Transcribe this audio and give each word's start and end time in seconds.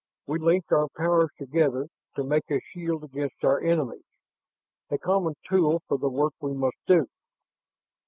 We 0.25 0.39
link 0.39 0.71
our 0.71 0.87
powers 0.97 1.29
together 1.37 1.87
to 2.15 2.23
make 2.23 2.49
a 2.49 2.59
shield 2.73 3.03
against 3.03 3.45
our 3.45 3.61
enemies, 3.61 4.01
a 4.89 4.97
common 4.97 5.35
tool 5.47 5.83
for 5.87 5.99
the 5.99 6.09
work 6.09 6.33
we 6.41 6.53
must 6.55 6.79
do." 6.87 7.07